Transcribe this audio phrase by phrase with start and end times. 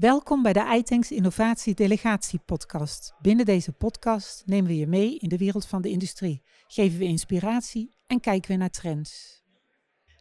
[0.00, 3.14] Welkom bij de iTanks Innovatie Delegatie podcast.
[3.22, 7.04] Binnen deze podcast nemen we je mee in de wereld van de industrie, geven we
[7.04, 9.42] inspiratie en kijken we naar trends.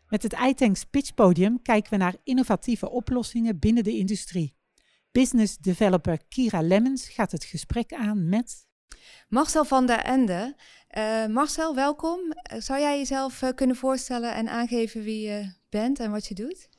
[0.07, 4.55] Met het iTanks Pitch Podium kijken we naar innovatieve oplossingen binnen de industrie.
[5.11, 8.67] Business developer Kira Lemmens gaat het gesprek aan met
[9.29, 10.55] Marcel van der Ende.
[10.97, 12.19] Uh, Marcel, welkom.
[12.57, 16.78] Zou jij jezelf uh, kunnen voorstellen en aangeven wie je bent en wat je doet?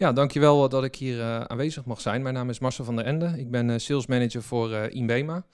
[0.00, 2.22] Ja, dankjewel dat ik hier uh, aanwezig mag zijn.
[2.22, 3.34] Mijn naam is Marcel van der Ende.
[3.36, 5.46] Ik ben sales manager voor Inbema.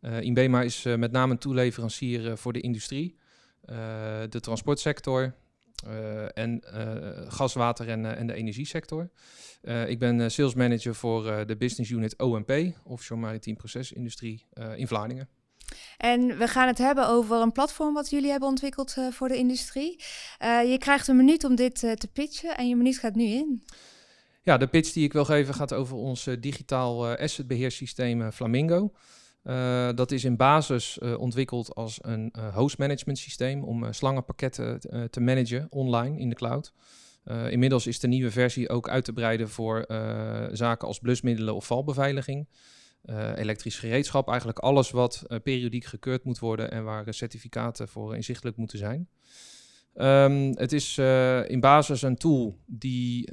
[0.00, 3.18] Inbema is met name een toeleverancier voor de industrie,
[4.28, 5.34] de transportsector,
[6.34, 6.62] en
[7.28, 9.10] gas, water en, en de energiesector.
[9.86, 12.52] ik ben sales manager voor de business unit OMP,
[12.84, 15.28] Offshore Maritiem Procesindustrie, in Vlaardingen.
[15.96, 19.36] En we gaan het hebben over een platform wat jullie hebben ontwikkeld uh, voor de
[19.36, 20.04] industrie.
[20.42, 23.24] Uh, je krijgt een minuut om dit uh, te pitchen en je minuut gaat nu
[23.24, 23.64] in.
[24.42, 28.92] Ja, de pitch die ik wil geven gaat over ons digitaal assetbeheersysteem Flamingo.
[29.94, 36.18] dat is in basis ontwikkeld als een host management systeem om slangenpakketten te managen online
[36.18, 36.72] in de cloud.
[37.50, 39.84] inmiddels is de nieuwe versie ook uit te breiden voor
[40.52, 42.46] zaken als blusmiddelen of valbeveiliging
[43.04, 44.28] uh, elektrisch gereedschap.
[44.28, 49.08] Eigenlijk alles wat uh, periodiek gekeurd moet worden en waar certificaten voor inzichtelijk moeten zijn.
[49.94, 50.98] Um, het is
[51.46, 53.32] in basis een tool die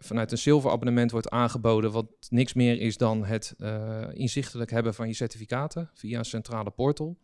[0.00, 3.54] vanuit een zilver abonnement wordt aangeboden, wat niks meer is dan het
[4.12, 7.18] inzichtelijk hebben van je certificaten via een centrale portal.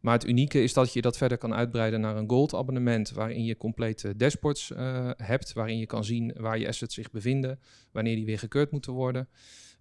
[0.00, 3.44] Maar het unieke is dat je dat verder kan uitbreiden naar een gold abonnement, waarin
[3.44, 4.72] je complete dashboards
[5.16, 7.60] hebt, waarin je kan zien waar je assets zich bevinden,
[7.92, 9.28] wanneer die weer gekeurd moeten worden.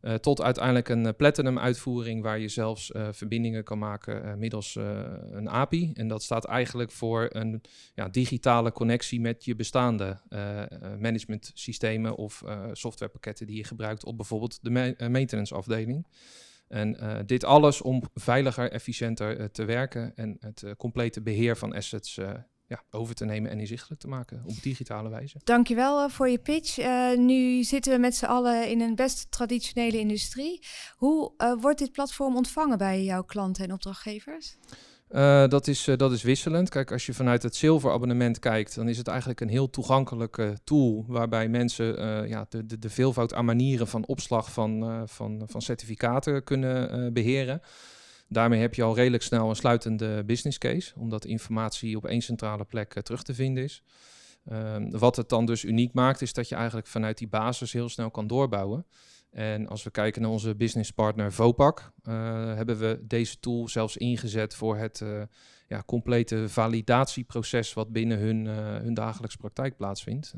[0.02, 4.75] Uh, tot uiteindelijk een uh, platinum uitvoering waar je zelfs uh, verbindingen kan maken middels
[5.31, 5.91] een API.
[5.94, 7.61] En dat staat eigenlijk voor een
[7.95, 10.17] ja, digitale connectie met je bestaande
[11.00, 16.07] management systemen of softwarepakketten die je gebruikt op bijvoorbeeld de ma maintenance afdeling.
[16.68, 22.19] En dit alles om veiliger, efficiënter te werken en het complete beheer van assets
[22.69, 25.40] ja, over te nemen en inzichtelijk te maken op digitale wijze.
[25.44, 26.80] Dankjewel uh, voor je pitch.
[26.80, 30.63] Uh, nu zitten we met z'n allen in een best traditionele industrie.
[30.96, 34.57] Hoe uh, wordt dit platform ontvangen bij jouw klanten en opdrachtgevers?
[35.50, 36.69] dat, is, dat is wisselend.
[36.69, 41.06] Kijk, als je vanuit het zilverabonnement kijkt, dan is het eigenlijk een heel toegankelijke tool
[41.07, 46.44] waarbij mensen ja, de, de, de veelvoud aan manieren van opslag van, van, van certificaten
[46.44, 47.62] kunnen beheren.
[48.29, 52.66] Daarmee heb je al redelijk snel een sluitende business case, omdat informatie op één centrale
[52.66, 53.84] plek uh, terug te vinden is.
[54.51, 57.89] Um, wat het dan dus uniek maakt, is dat je eigenlijk vanuit die basis heel
[57.89, 58.85] snel kan doorbouwen.
[59.31, 62.13] En als we kijken naar onze businesspartner Vopak, uh,
[62.56, 65.22] hebben we deze tool zelfs ingezet voor het uh,
[65.68, 70.34] ja, complete validatieproces wat binnen hun, hun dagelijkse praktijk plaatsvindt.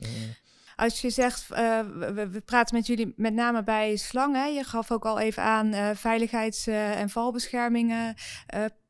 [0.75, 1.79] Als je zegt, uh,
[2.13, 4.53] we, praten met jullie met name bij slangen.
[4.53, 8.15] Je gaf ook al even aan uh, veiligheids- uh, en valbeschermingen,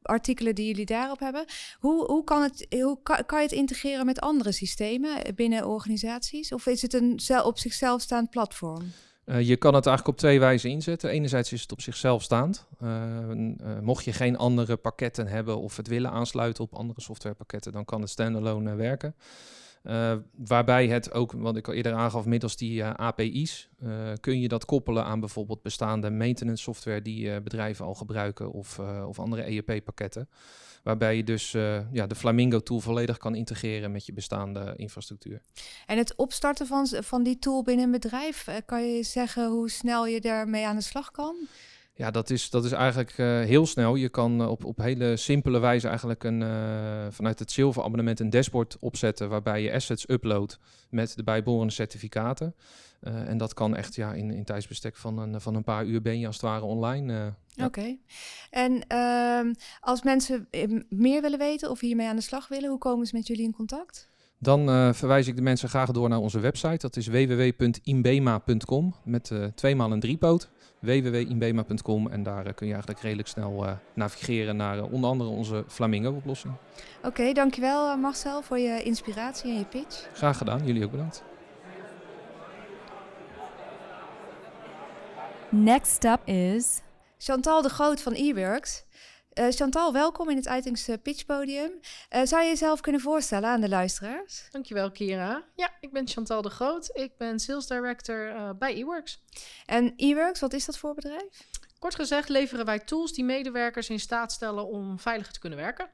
[0.01, 1.45] artikelen die jullie daarop hebben.
[1.79, 6.53] Hoe, hoe, kan, het, hoe kan, kan, je het integreren met andere systemen binnen organisaties?
[6.53, 8.83] Of is het een op zichzelf staand platform?
[9.25, 11.09] je kan het eigenlijk op twee wijzen inzetten.
[11.09, 12.67] Enerzijds is het op zichzelf staand.
[13.81, 18.01] mocht je geen andere pakketten hebben of het willen aansluiten op andere softwarepakketten, dan kan
[18.01, 19.15] het standalone werken.
[19.83, 24.39] Uh, waarbij het ook, wat ik al eerder aangaf, middels die uh, API's uh, kun
[24.39, 29.49] je dat koppelen aan bijvoorbeeld bestaande maintenance software die bedrijven al gebruiken of, of andere
[29.49, 30.29] EEP-pakketten.
[30.83, 31.51] Waarbij je dus
[31.91, 35.41] ja, de Flamingo tool volledig kan integreren met je bestaande infrastructuur.
[35.85, 40.05] En het opstarten van, van die tool binnen een bedrijf, kan je zeggen hoe snel
[40.05, 41.35] je daarmee aan de slag kan?
[42.01, 43.95] Ja, dat is, dat is eigenlijk uh, heel snel.
[43.95, 48.19] Je kan uh, op, op hele simpele wijze eigenlijk een, uh, vanuit het zilver abonnement
[48.19, 50.59] een dashboard opzetten waarbij je assets uploadt
[50.89, 52.55] met de bijbehorende certificaten.
[53.01, 56.19] en dat kan echt ja, in, in tijdsbestek van een, van een paar uur ben
[56.19, 57.33] je als het ware online.
[57.55, 57.65] Oké.
[57.65, 57.99] Okay.
[58.49, 60.47] En ehm, als mensen
[60.89, 63.53] meer willen weten of hiermee aan de slag willen, hoe komen ze met jullie in
[63.53, 64.09] contact?
[64.37, 66.77] Dan verwijs ik de mensen graag door naar onze website.
[66.77, 70.49] Dat is www.imbema.com met tweemaal een driepoot
[70.81, 75.29] www.inbema.com en daar uh, kun je eigenlijk redelijk snel uh, navigeren naar uh, onder andere
[75.29, 76.53] onze Flamingo-oplossing.
[76.97, 80.07] Oké, okay, dankjewel Marcel voor je inspiratie en je pitch.
[80.13, 81.23] Graag gedaan, jullie ook bedankt.
[85.49, 86.81] Next up is
[87.17, 88.83] Chantal de Groot van eWorks.
[89.39, 91.71] Uh, Chantal, welkom in het Uitings uh, Pitchpodium.
[92.15, 94.47] Uh, zou je jezelf kunnen voorstellen aan de luisteraars?
[94.51, 95.43] Dankjewel, Kira.
[95.55, 96.89] Ja, ik ben Chantal de Groot.
[96.93, 99.23] Ik ben Sales Director bij eWorks.
[99.65, 101.47] En eWorks, wat is dat voor bedrijf?
[101.79, 105.89] Kort gezegd leveren wij tools die medewerkers in staat stellen om veiliger te kunnen werken.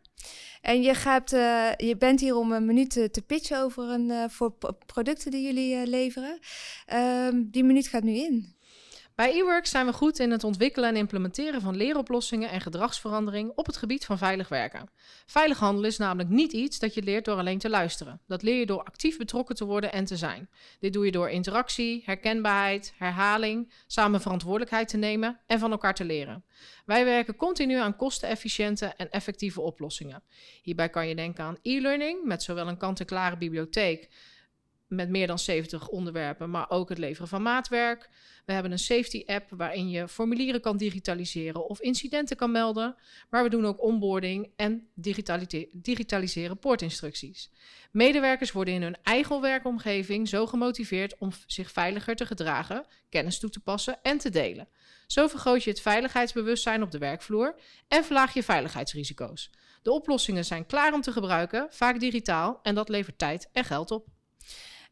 [0.62, 1.30] En je, gaat,
[1.78, 4.54] je bent hier om een minuut te pitchen over een, voor
[4.86, 6.40] producten die jullie leveren.
[6.86, 8.57] Ehm, die minuut gaat nu in.
[9.18, 13.66] Bij eWorks zijn we goed in het ontwikkelen en implementeren van leeroplossingen en gedragsverandering op
[13.66, 14.90] het gebied van veilig werken.
[15.26, 18.22] Veilig handelen is namelijk niet iets dat je leert door alleen te luisteren.
[18.28, 20.50] Dat leer je door actief betrokken te worden en te zijn.
[20.80, 26.06] Dit doe je door interactie, herkenbaarheid, herhaling, samen verantwoordelijkheid te nemen en van elkaar te
[26.06, 26.46] leren.
[26.86, 30.24] Wij werken continu aan kostenefficiënte en effectieve oplossingen.
[30.62, 34.10] Hierbij kan je denken aan e-learning met zowel een kant-en-klare bibliotheek
[34.88, 38.10] met meer dan 70 onderwerpen, maar ook het leveren van maatwerk.
[38.46, 42.96] We hebben een safety app waarin je formulieren kan digitaliseren of incidenten kan melden.
[43.30, 44.88] Maar we doen ook onboarding en
[45.72, 47.52] digitaliseren poortinstructies.
[47.92, 53.50] Medewerkers worden in hun eigen werkomgeving zo gemotiveerd om zich veiliger te gedragen, kennis toe
[53.50, 54.68] te passen en te delen.
[55.08, 59.52] Zo vergroot je het veiligheidsbewustzijn op de werkvloer en verlaag je veiligheidsrisico's.
[59.82, 63.92] De oplossingen zijn klaar om te gebruiken, vaak digitaal, en dat levert tijd en geld
[63.92, 64.17] op.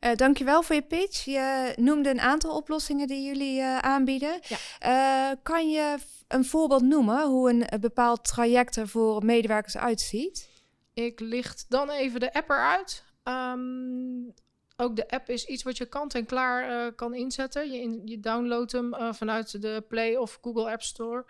[0.01, 1.25] Uh, dankjewel voor je pitch.
[1.25, 4.39] Je noemde een aantal oplossingen die jullie uh, aanbieden.
[4.47, 5.31] Ja.
[5.31, 5.95] Uh, kan je
[6.27, 10.49] een voorbeeld noemen hoe een, bepaald traject er voor medewerkers uitziet?
[10.93, 13.03] Ik licht dan even de app eruit.
[13.23, 14.33] Um,
[14.77, 17.71] ook de app is iets wat je kant en klaar kan inzetten.
[17.71, 21.25] Je, in, je downloadt hem vanuit de Play of Google App Store.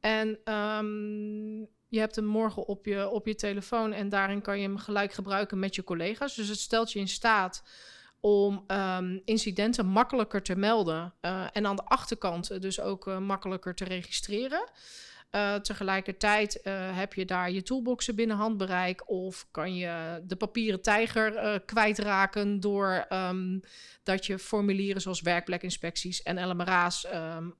[0.00, 4.66] En um, je hebt hem morgen op je, op je telefoon en daarin kan je
[4.66, 6.34] hem gelijk gebruiken met je collega's.
[6.34, 7.62] Dus het stelt je in staat
[8.20, 13.74] om um, incidenten makkelijker te melden uh, en aan de achterkant dus ook uh, makkelijker
[13.74, 14.70] te registreren.
[15.30, 16.60] Uh, tegelijkertijd
[16.92, 23.06] heb je daar je toolboxen binnen handbereik of kan je de papieren tijger kwijtraken door
[23.08, 23.60] um,
[24.02, 27.54] dat je formulieren zoals werkplekinspecties en LMRA's um,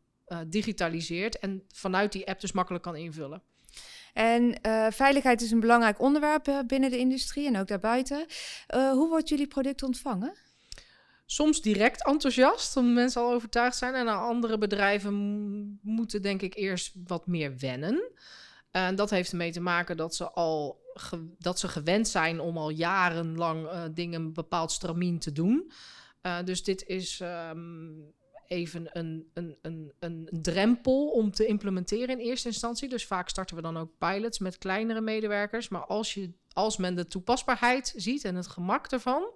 [0.47, 3.43] digitaliseert en vanuit die app dus makkelijk kan invullen.
[4.13, 4.59] En
[4.93, 8.27] veiligheid is een belangrijk onderwerp binnen de industrie en ook daarbuiten.
[8.69, 10.35] Hoe wordt jullie product ontvangen?
[11.31, 13.95] Soms direct enthousiast, omdat mensen al overtuigd zijn.
[13.95, 15.15] En andere bedrijven
[15.83, 18.11] moeten denk ik eerst wat meer wennen.
[18.71, 20.79] En dat heeft ermee te maken dat ze al
[21.39, 25.73] dat ze gewend zijn om al jarenlang uh, dingen een bepaald stramien te doen.
[26.23, 28.13] Uh, dus dit is um,
[28.47, 32.89] even een, een, een, een drempel om te implementeren in eerste instantie.
[32.89, 35.69] Dus vaak starten we dan ook pilots met kleinere medewerkers.
[35.69, 39.33] Maar als, je, als men de toepasbaarheid ziet en het gemak ervan,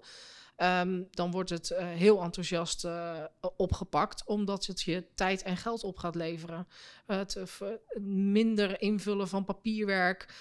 [0.55, 3.23] Ehm, dan wordt het uh, heel enthousiast uh,
[3.57, 6.67] opgepakt, omdat het je tijd en geld op gaat leveren.
[7.05, 7.67] het uh,
[8.01, 10.33] minder invullen van papierwerk,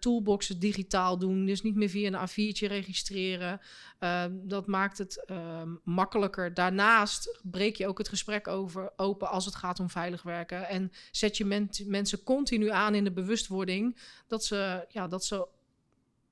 [0.00, 3.60] toolboxen digitaal doen, dus niet meer via een A4'tje registreren.
[3.98, 6.54] Ehm, dat maakt het ehm, makkelijker.
[6.54, 10.92] Daarnaast breek je ook het gesprek over open als het gaat om veilig werken en
[11.10, 15.48] zet je men mensen continu aan in de bewustwording dat ze, ja, dat ze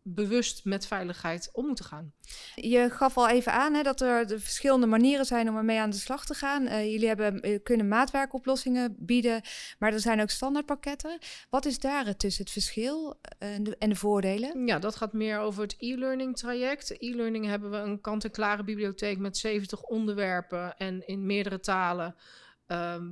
[0.02, 2.12] bewust met veiligheid om moeten gaan.
[2.54, 5.90] Je gaf al even aan hè, dat er de verschillende manieren zijn om ermee aan
[5.90, 6.62] de slag te gaan.
[6.62, 9.42] Uh, jullie hebben, uh, kunnen maatwerkoplossingen bieden,
[9.78, 11.18] maar er zijn ook standaardpakketten.
[11.50, 14.66] Wat is daar tussen het verschil uh, en, de, en, de, voordelen?
[14.66, 16.90] Ja, dat gaat meer over het e-learning traject.
[16.98, 22.14] E-learning hebben we een kant-en-klare bibliotheek met 70 onderwerpen en in meerdere talen.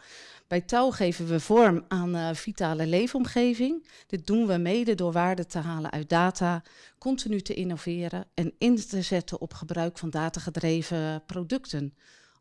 [0.47, 3.87] Bij touw geven we vorm aan uh, vitale leefomgeving.
[4.07, 6.63] Dit doen we mede door waarde te halen uit data,
[6.97, 11.95] continu te innoveren en in te zetten op gebruik van datagedreven producten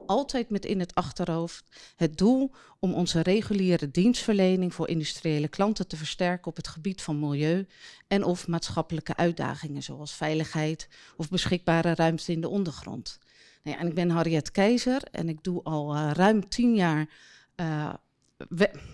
[0.06, 1.64] altijd met in het achterhoofd
[1.96, 7.18] het doel om onze reguliere dienstverlening voor industriële klanten te versterken op het gebied van
[7.18, 7.66] milieu
[8.08, 13.18] en of maatschappelijke uitdagingen zoals veiligheid of beschikbare ruimte in de ondergrond.
[13.62, 17.08] Nou ja, en ik ben Harriet Keizer en ik doe al uh, ruim tien jaar
[17.56, 17.94] uh,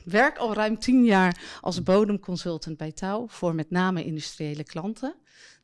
[0.04, 5.14] werk al ruim tien jaar als bodemconsultant bij Touw voor met name industriële klanten.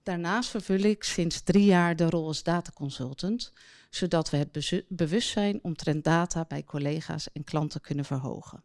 [0.06, 3.52] Daarnaast vervul ik sinds drie jaar de rol als dataconsultant,
[3.90, 8.62] zodat we het bewustzijn omtrent data bij collega's en klanten kunnen verhogen.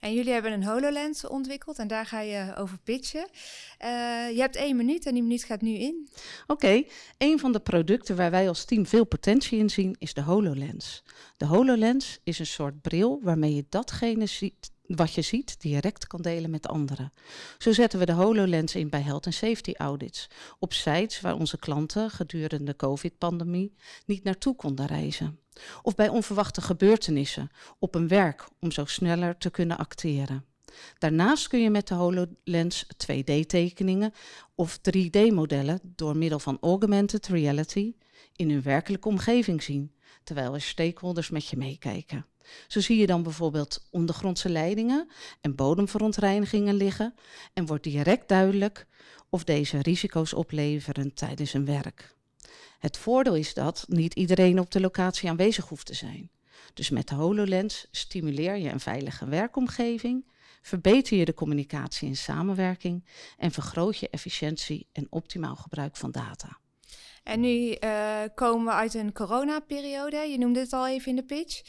[0.00, 3.28] En jullie hebben een HoloLens ontwikkeld en daar ga je over pitchen.
[3.30, 3.88] Uh,
[4.30, 6.08] je hebt één minuut en die minuut gaat nu in.
[6.46, 6.84] Oké,
[7.18, 11.02] een van de producten waar wij als team veel potentie in zien is de HoloLens.
[11.36, 16.22] De HoloLens is een soort bril waarmee je datgene ziet wat je ziet direct kan
[16.22, 17.12] delen met anderen.
[17.58, 21.58] Zo zetten we de HoloLens in bij health and safety audits, op sites waar onze
[21.58, 23.74] klanten gedurende de COVID-pandemie
[24.06, 25.38] niet naartoe konden reizen.
[25.82, 30.44] Of bij onverwachte gebeurtenissen op een werk om zo sneller te kunnen acteren.
[30.98, 34.12] Daarnaast kun je met de HoloLens 2D-tekeningen
[34.54, 37.94] of 3D-modellen door middel van augmented reality
[38.36, 42.26] in hun werkelijke omgeving zien, terwijl er stakeholders met je meekijken.
[42.68, 45.08] Zo zie je dan bijvoorbeeld ondergrondse leidingen
[45.40, 47.14] en bodemverontreinigingen liggen
[47.52, 48.86] en wordt direct duidelijk
[49.28, 52.14] of deze risico's opleveren tijdens hun werk.
[52.78, 56.30] Het voordeel is dat niet iedereen op de locatie aanwezig hoeft te zijn.
[56.74, 60.32] Dus met de HoloLens stimuleer je een veilige werkomgeving,
[60.62, 63.04] verbeter je de communicatie en samenwerking
[63.36, 66.58] en vergroot je efficiëntie en optimaal gebruik van data.
[67.24, 70.16] En nu uh, komen we uit een coronaperiode.
[70.16, 71.62] Je noemde het al even in de pitch.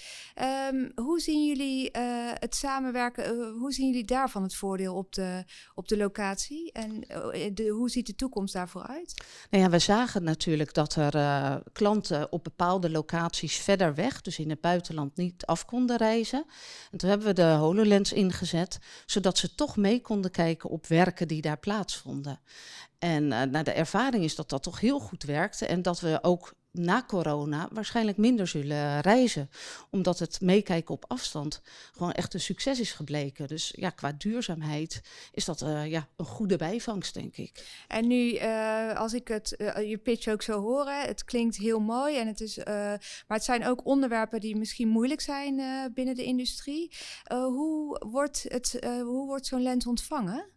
[0.71, 3.35] Um, hoe zien jullie uh, het samenwerken?
[3.35, 5.43] Uh, hoe zien jullie daarvan het voordeel op de,
[5.73, 6.71] op de locatie?
[6.71, 7.05] En
[7.69, 9.25] hoe ziet de toekomst daarvoor uit?
[9.49, 14.49] Nou ja, we zagen natuurlijk dat er klanten op bepaalde locaties verder weg, dus in
[14.49, 16.45] het buitenland, niet af konden reizen.
[16.91, 21.27] En toen hebben we de HoloLens ingezet, zodat ze toch mee konden kijken op werken
[21.27, 22.39] die daar plaatsvonden.
[23.05, 26.19] En uh, nou, de ervaring is dat dat toch heel goed werkte en dat we
[26.21, 29.49] ook na corona waarschijnlijk minder zullen reizen.
[29.89, 33.47] Omdat het meekijken op afstand gewoon echt een succes is gebleken.
[33.47, 37.83] Dus ja, qua duurzaamheid is dat uh, ja, een goede bijvangst, denk ik.
[37.87, 39.55] En nu, uh, als ik het,
[39.87, 42.17] je pitch ook zo horen, het klinkt heel mooi.
[42.17, 45.61] En het is, maar het zijn ook onderwerpen die misschien moeilijk zijn
[45.93, 46.91] binnen de industrie.
[47.29, 50.53] hoe wordt, het, hoe wordt zo'n lens ontvangen?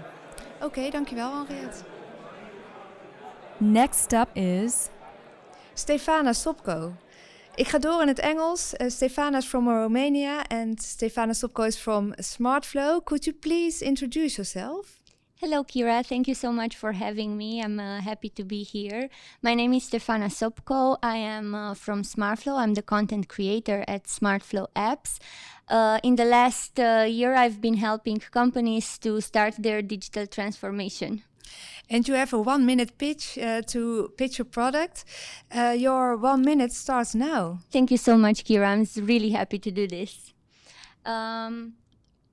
[0.55, 1.77] Oké, okay, dankjewel Henriette.
[3.57, 4.87] Next up is...
[5.73, 6.93] Stefana Sopko.
[7.55, 8.73] Ik ga door in het Engels.
[8.73, 13.03] Uh, Stefana is from Romania and Stefana Sopko is from SmartFlow.
[13.03, 14.99] Could you please introduce yourself?
[15.35, 16.03] Hello, Kira.
[16.03, 17.61] Thank you so much for having me.
[17.61, 19.09] I'm uh, happy to be here.
[19.41, 20.97] My name is Stefana Sopko.
[21.03, 22.57] I am uh, from SmartFlow.
[22.57, 25.19] I'm the content creator at SmartFlow Apps.
[25.69, 31.21] Uh, in the last uh, year, I've been helping companies to start their digital transformation.
[31.89, 35.05] And you have a one minute pitch uh, to pitch your product.
[35.51, 37.59] Uh, your one minute starts now.
[37.71, 38.67] Thank you so much, Kira.
[38.67, 40.33] I'm really happy to do this.
[41.05, 41.73] Um,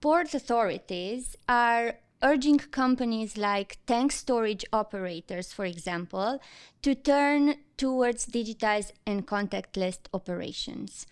[0.01, 6.41] port authorities are urging companies like tank storage operators, for example,
[6.83, 11.07] to turn towards digitized and contactless operations.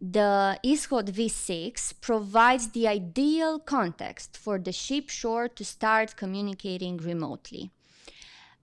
[0.00, 7.70] The Ishod V6 provides the ideal context for the ship shore to start communicating remotely.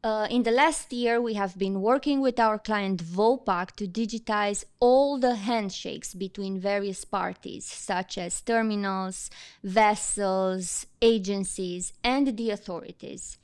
[0.03, 4.63] Uh, in the last year, we have been working with our client Vopak to digitize
[4.79, 9.29] all the handshakes between various parties, such as terminals,
[9.63, 13.37] vessels, agencies, and the authorities.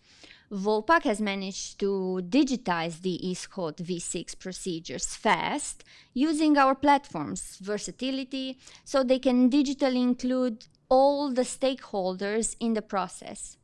[0.54, 5.84] Vopak has managed to digitize the Ishod V6 procedures fast
[6.14, 13.58] using our platform's versatility so they can digitally include all the stakeholders in the process.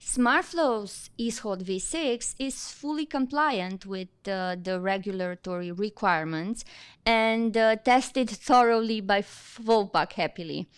[0.00, 6.64] SmartFlow's Ishod V6 is fully compliant with uh, the regulatory requirements
[7.04, 10.68] and uh, tested thoroughly by Vopak happily.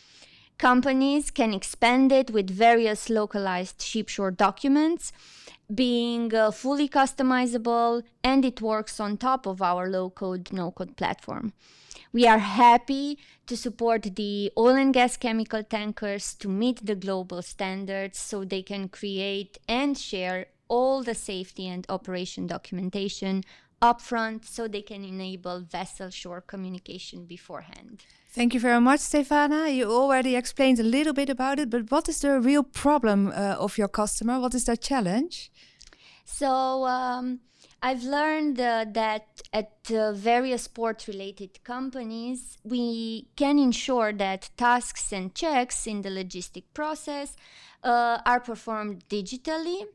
[0.60, 5.10] Companies can expand it with various localized shipshore documents,
[5.74, 10.98] being uh, fully customizable, and it works on top of our low code, no code
[10.98, 11.54] platform.
[12.12, 17.40] We are happy to support the oil and gas chemical tankers to meet the global
[17.40, 23.44] standards so they can create and share all the safety and operation documentation
[23.80, 28.04] upfront so they can enable vessel shore communication beforehand.
[28.32, 29.74] Thank you very much, Stefana.
[29.74, 33.56] You already explained a little bit about it, but what is the real problem uh,
[33.58, 34.38] of your customer?
[34.38, 35.50] What is their challenge?
[36.24, 37.40] So um,
[37.82, 45.12] I've learned uh, that at uh, various port related companies, we can ensure that tasks
[45.12, 47.34] and checks in the logistic process
[47.82, 49.86] uh, are performed digitally.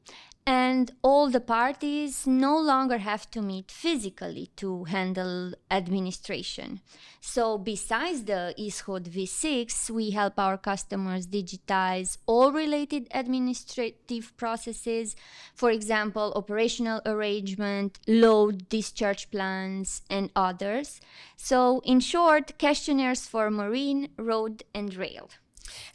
[0.48, 6.82] And all the parties no longer have to meet physically to handle administration.
[7.20, 15.16] So, besides the Ishod V6, we help our customers digitize all related administrative processes,
[15.56, 21.02] for example, operational arrangement, load discharge plans, and others.
[21.36, 25.32] So, in short, questionnaires for marine, road, and rail.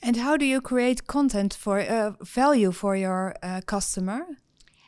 [0.03, 4.27] And how do you create content for uh, value for your uh, customer?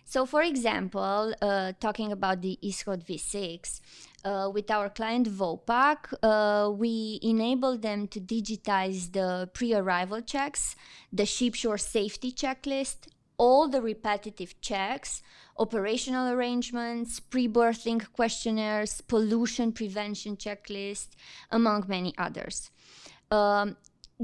[0.05, 3.81] So, for example, uh, talking about the Ishod V6,
[4.25, 10.77] uh, with our client Vopak, uh, we enable them to digitize the pre arrival checks,
[11.13, 15.23] the shipshore safety checklist, all the repetitive checks,
[15.59, 21.09] operational arrangements, pre berthing questionnaires, pollution prevention checklist,
[21.51, 22.71] among many others.
[23.31, 23.77] Um,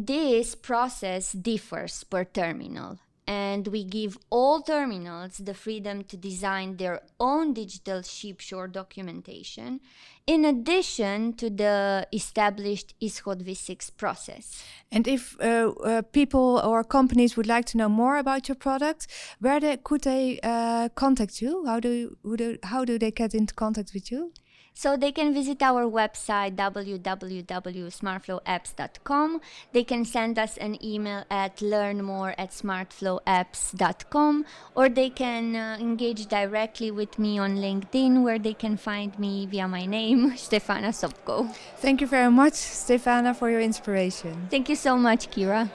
[0.06, 7.02] this process differs per terminal, and we give all terminals the freedom to design their
[7.20, 9.80] own digital shipshore documentation,
[10.26, 14.62] in addition to the established ISHOD V6 process.
[14.92, 19.06] And if uh, uh, people or companies would like to know more about your product,
[19.40, 21.64] where they, could they uh, contact you?
[21.66, 24.32] How do, you, do how do they get into contact with you?
[24.78, 29.40] So they can visit our website www.smartflowapps.com.
[29.72, 34.44] They can send us an email at learnmore at smartflowapps.com
[34.76, 39.46] or they can uh, engage directly with me on LinkedIn where they can find me
[39.46, 41.52] via my name, Stefana Sopko.
[41.78, 44.46] Thank you very much, Stefana, for your inspiration.
[44.48, 45.68] Thank you so much, Kira.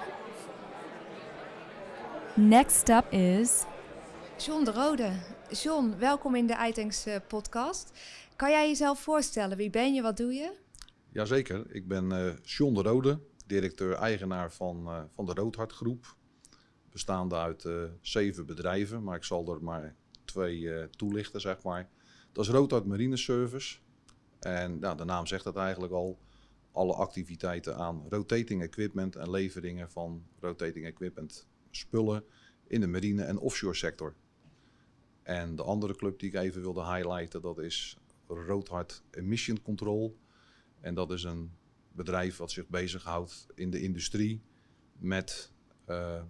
[2.37, 3.65] Next up is
[4.39, 5.19] John de Rode.
[5.61, 7.91] John, welkom in de iTanks uh, podcast.
[8.35, 9.57] Kan jij jezelf voorstellen?
[9.57, 10.01] Wie ben je?
[10.01, 10.51] Wat doe je?
[11.11, 16.15] Jazeker, ik ben uh, John de Rode, directeur-eigenaar van, uh, van de Roodhart Groep.
[16.91, 17.67] Bestaande uit
[18.01, 21.89] zeven bedrijven, maar ik zal er maar twee toelichten, zeg maar.
[22.31, 23.77] Dat is Roodhart Marine Service.
[24.39, 26.19] En nou, de naam zegt het eigenlijk al.
[26.71, 32.23] Alle activiteiten aan rotating equipment en leveringen van rotating equipment spullen
[32.67, 34.15] in de marine en offshore sector.
[35.23, 40.17] En de andere club die ik even wilde highlighten, dat is Roodhart Emission Control.
[40.81, 41.51] En dat is een
[41.91, 44.41] bedrijf wat zich bezighoudt in de industrie
[44.97, 45.51] met
[45.87, 46.21] uh,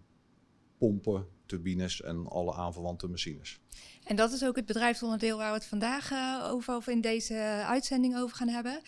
[0.77, 3.59] pompen, turbines en alle aanverwante machines.
[4.03, 7.35] En dat is ook het bedrijfsonderdeel waar we het vandaag uh, over, over in deze
[7.67, 8.81] uitzending over gaan hebben.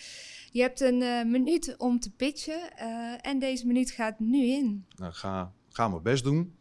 [0.52, 2.78] Je hebt een uh, minuut om te pitchen
[3.22, 4.86] en deze minuut gaat nu in.
[4.96, 6.56] Nou, ga, ga mijn best doen.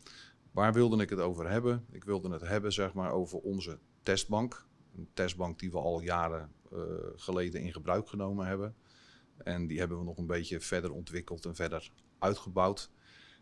[0.54, 1.86] Waar wilde ik het over hebben?
[1.90, 4.66] Ik wilde het hebben zeg maar, over onze testbank.
[4.96, 6.80] Een testbank die we al jaren uh,
[7.16, 8.74] geleden in gebruik genomen hebben.
[9.36, 12.90] En die hebben we nog een beetje verder ontwikkeld en verder uitgebouwd.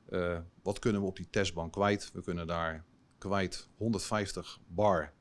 [0.08, 2.10] Uh, wat kunnen we op die testbank kwijt?
[2.12, 2.84] We kunnen daar
[3.18, 5.12] kwijt 150 bar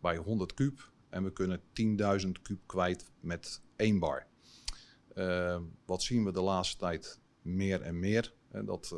[0.00, 0.90] bij 100 kuub.
[1.08, 1.60] En we kunnen
[2.24, 4.26] 10.000 kuub kwijt met 1 bar.
[5.14, 8.34] Uh, wat zien we de laatste tijd meer en meer?
[8.48, 8.94] En dat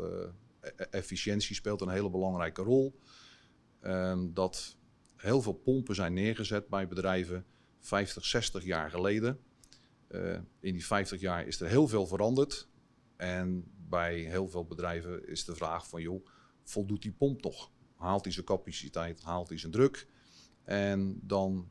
[0.90, 2.98] efficiëntie speelt een hele belangrijke rol.
[3.82, 4.76] Uh, dat
[5.16, 7.46] heel veel pompen zijn neergezet bij bedrijven
[7.80, 9.40] 50, 60 jaar geleden.
[10.08, 12.68] Uh, in die 50 jaar is er heel veel veranderd.
[13.16, 16.26] En bij heel veel bedrijven is de vraag van, joh,
[16.62, 17.70] voldoet die pomp nog?
[17.96, 20.06] Haalt hij zijn capaciteit, haalt hij zijn druk?
[20.64, 21.68] En dan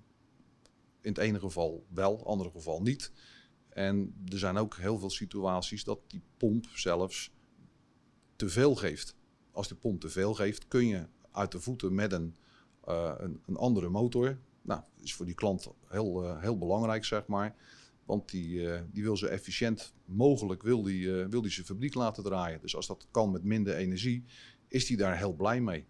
[1.01, 3.11] in het ene geval wel, andere geval niet.
[3.69, 7.31] En er zijn ook heel veel situaties dat die pomp zelfs
[8.41, 9.15] te veel geeft.
[9.51, 12.35] Als de pomp te veel geeft, kun je uit de voeten met een,
[12.89, 14.37] uh, een, een, andere motor.
[14.61, 17.55] Nou, dat is voor die klant heel, uh, heel belangrijk, zeg maar.
[18.05, 22.23] Want die, uh, die wil zo efficiënt mogelijk wil die, wil die zijn fabriek laten
[22.23, 22.61] draaien.
[22.61, 24.23] Dus als dat kan met minder energie,
[24.67, 25.85] is die daar heel blij mee.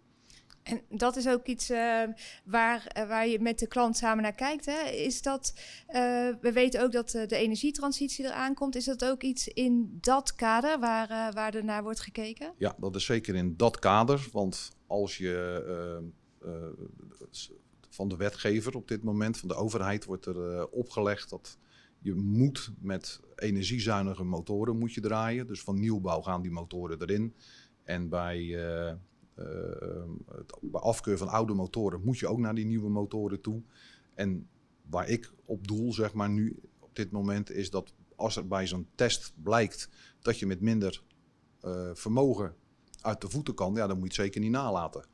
[0.62, 2.02] En dat is ook iets uh,
[2.44, 4.66] waar, uh, waar je met de klant samen naar kijkt.
[4.66, 4.90] Hè?
[4.90, 5.54] Is dat,
[5.88, 5.94] uh,
[6.40, 8.76] we weten ook dat de energietransitie eraan komt.
[8.76, 12.52] Is dat ook iets in dat kader waar, waar er naar wordt gekeken?
[12.58, 14.28] Ja, dat is zeker in dat kader.
[14.32, 16.10] Want als je
[17.88, 21.58] van de wetgever op dit moment, van de overheid, wordt er opgelegd dat
[21.98, 25.46] je moet met energiezuinige motoren moet je draaien.
[25.46, 27.34] Dus van nieuwbouw gaan die motoren erin.
[27.84, 28.56] En bij
[29.42, 33.62] uh, bij afkeur van oude motoren moet je ook naar die nieuwe motoren toe.
[34.14, 34.48] En
[34.90, 38.66] waar ik op doel, zeg maar, nu op dit moment, is dat als er bij
[38.66, 39.88] zo'n test blijkt
[40.20, 41.02] dat je met minder
[41.64, 42.54] uh, vermogen
[43.00, 45.04] uit de voeten kan, ja, dan moet je het zeker niet nalaten.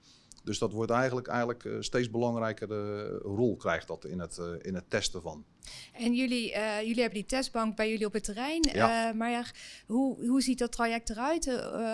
[0.45, 4.91] Dus dat wordt eigenlijk, eigenlijk uh, steeds belangrijkere rol krijgt dat in het, in het
[4.91, 5.45] testen van.
[5.93, 6.49] En jullie,
[6.85, 8.69] jullie hebben die testbank bij jullie op het terrein.
[8.73, 9.13] Ja.
[9.13, 9.45] maar ja,
[9.87, 11.49] hoe, hoe ziet dat traject eruit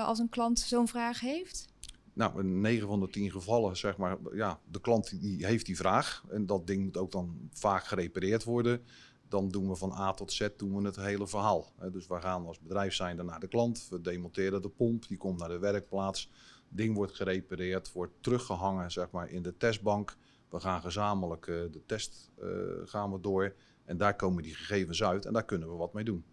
[0.04, 1.73] als een klant zo'n vraag heeft?
[2.14, 5.76] Nou, in 9 van de 10 gevallen, zeg maar, ja, de klant die heeft die
[5.76, 6.24] vraag.
[6.28, 8.82] En dat ding moet ook dan vaak gerepareerd worden.
[9.28, 11.72] Dan doen we van A tot Z doen we het hele verhaal.
[11.92, 13.86] Dus we gaan als bedrijf zijn naar de klant.
[13.90, 16.30] We demonteren de pomp, die komt naar de werkplaats.
[16.68, 20.16] Het ding wordt gerepareerd, wordt teruggehangen zeg maar, in de testbank.
[20.48, 22.48] We gaan gezamenlijk uh, de test uh,
[22.84, 23.54] gaan we door.
[23.84, 26.24] En daar komen die gegevens uit en daar kunnen we wat mee doen.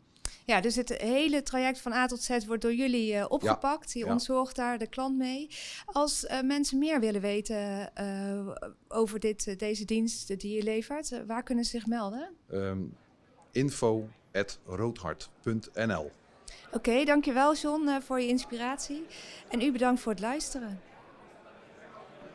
[0.46, 3.94] Ja, dus het hele traject van A tot Z wordt door jullie uh, opgepakt.
[3.94, 4.00] Ja.
[4.00, 4.12] Je ja.
[4.12, 5.50] ontzorgt daar de klant mee.
[5.86, 8.56] Als uh, mensen meer willen weten uh,
[8.88, 12.30] over dit, deze dienst die je levert, waar kunnen ze zich melden?
[12.52, 12.98] Um,
[13.52, 14.10] info
[14.66, 16.12] roodhart.nl
[16.68, 19.06] Oké, okay, dankjewel John voor je inspiratie.
[19.50, 20.80] En u bedankt voor het luisteren.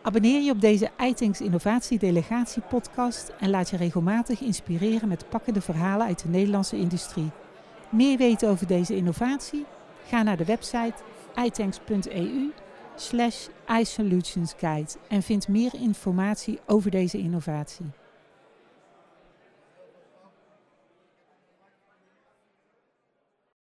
[0.03, 5.61] Abonneer je op deze iTanks Innovatie Delegatie podcast en laat je regelmatig inspireren met pakkende
[5.61, 7.31] verhalen uit de Nederlandse industrie.
[7.91, 9.65] Meer weten over deze innovatie?
[10.07, 10.95] Ga naar de website
[11.45, 12.53] itanks.eu
[12.97, 13.47] slash
[13.81, 17.87] iSolutionsGuide en vind meer informatie over deze innovatie.